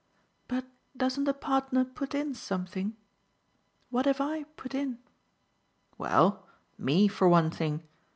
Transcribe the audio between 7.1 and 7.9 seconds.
one thing.